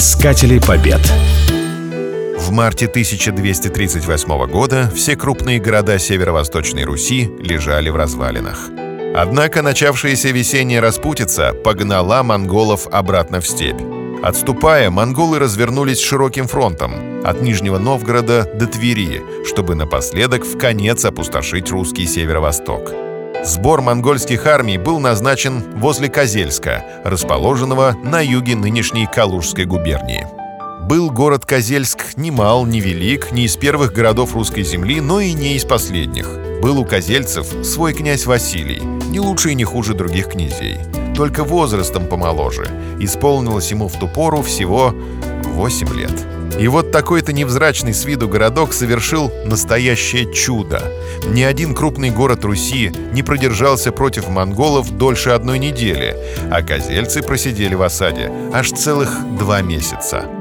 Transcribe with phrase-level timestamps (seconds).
[0.00, 1.02] Искатели побед.
[2.38, 8.70] В марте 1238 года все крупные города северо-восточной Руси лежали в развалинах.
[9.14, 13.82] Однако начавшаяся весенняя распутица погнала монголов обратно в степь.
[14.22, 21.70] Отступая, монголы развернулись широким фронтом от Нижнего Новгорода до Твери, чтобы напоследок в конец опустошить
[21.70, 22.90] русский северо-восток.
[23.42, 30.26] Сбор монгольских армий был назначен возле Козельска, расположенного на юге нынешней Калужской губернии.
[30.82, 35.32] Был город Козельск ни мал, ни велик, не из первых городов русской земли, но и
[35.32, 36.28] не из последних.
[36.60, 40.78] Был у козельцев свой князь Василий, не лучше и не хуже других князей.
[41.16, 42.68] Только возрастом помоложе.
[42.98, 44.94] Исполнилось ему в ту пору всего
[45.60, 46.26] 8 лет.
[46.58, 50.82] И вот такой-то невзрачный с виду городок совершил настоящее чудо.
[51.26, 56.16] Ни один крупный город Руси не продержался против монголов дольше одной недели,
[56.50, 60.39] а козельцы просидели в осаде аж целых два месяца.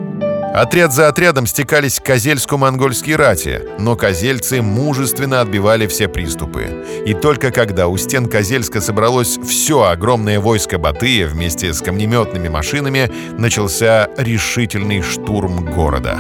[0.54, 6.86] Отряд за отрядом стекались к Козельску монгольские рати, но козельцы мужественно отбивали все приступы.
[7.06, 13.12] И только когда у стен Козельска собралось все огромное войско Батыя вместе с камнеметными машинами,
[13.38, 16.20] начался решительный штурм города.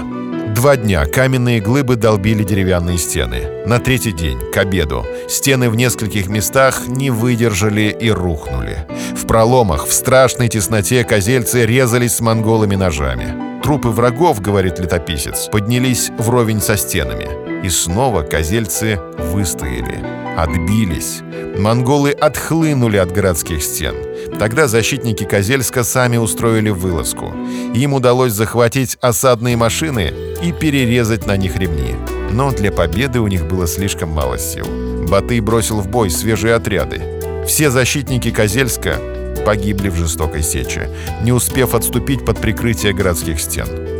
[0.59, 3.65] Два дня каменные глыбы долбили деревянные стены.
[3.65, 8.85] На третий день, к обеду, стены в нескольких местах не выдержали и рухнули.
[9.15, 13.61] В проломах, в страшной тесноте козельцы резались с монголами ножами.
[13.63, 17.48] Трупы врагов, говорит летописец, поднялись вровень со стенами.
[17.63, 19.99] И снова козельцы выстояли,
[20.37, 21.21] отбились.
[21.57, 23.95] Монголы отхлынули от городских стен.
[24.39, 27.33] Тогда защитники Козельска сами устроили вылазку.
[27.73, 31.95] Им удалось захватить осадные машины и перерезать на них ремни.
[32.31, 34.65] Но для победы у них было слишком мало сил.
[35.09, 37.01] Батый бросил в бой свежие отряды.
[37.45, 38.99] Все защитники Козельска
[39.45, 40.89] погибли в жестокой сече,
[41.23, 43.98] не успев отступить под прикрытие городских стен.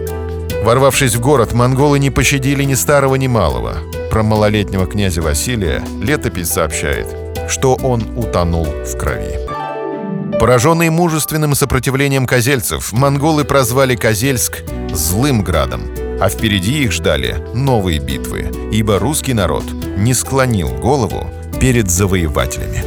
[0.64, 3.78] Ворвавшись в город, монголы не пощадили ни старого, ни малого.
[4.12, 7.08] Про малолетнего князя Василия летопись сообщает,
[7.50, 9.39] что он утонул в крови.
[10.39, 14.60] Пораженные мужественным сопротивлением козельцев, монголы прозвали Козельск
[14.94, 15.82] «злым градом»,
[16.22, 19.66] а впереди их ждали новые битвы, ибо русский народ
[19.98, 21.30] не склонил голову
[21.60, 22.83] перед завоевателями.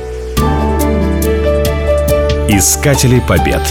[2.49, 3.63] Искатели побед.